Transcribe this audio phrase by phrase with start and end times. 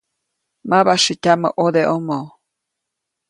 [0.69, 2.19] Mabasyätyamä ʼodeʼomo.